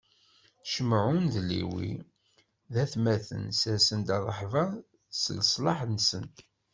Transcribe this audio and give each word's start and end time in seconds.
Cimɛun 0.71 1.23
d 1.33 1.35
Lewwi 1.49 1.91
d 2.73 2.75
atmaten, 2.83 3.43
sersen-d 3.59 4.09
rrehba 4.27 4.65
s 5.21 5.23
leslaḥ-nsen. 5.37 6.25